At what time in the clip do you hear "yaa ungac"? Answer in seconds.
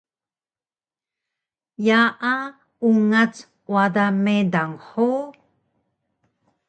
1.85-3.33